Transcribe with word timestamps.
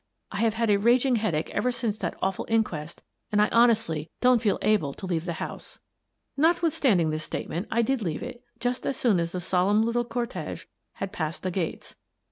"I 0.31 0.37
have 0.37 0.55
had 0.55 0.71
a 0.71 0.79
raging 0.79 1.17
headache 1.17 1.51
ever 1.51 1.71
since 1.71 1.99
that 1.99 2.15
awful 2.23 2.47
inquest, 2.49 3.03
and 3.31 3.39
I 3.39 3.49
honestly 3.49 4.09
don't 4.19 4.41
feel 4.41 4.57
able 4.63 4.95
to 4.95 5.05
leave 5.05 5.25
the 5.25 5.33
house." 5.33 5.77
Notwithstanding 6.35 7.11
this 7.11 7.23
statement, 7.23 7.67
I 7.69 7.83
did 7.83 8.01
leave 8.01 8.23
it 8.23 8.43
just 8.59 8.87
as 8.87 8.97
soon 8.97 9.19
as 9.19 9.31
the 9.31 9.39
solemn 9.39 9.83
little 9.85 10.03
cortege 10.03 10.65
had 10.93 11.11
passed 11.13 11.43
the 11.43 11.51
gates. 11.51 11.97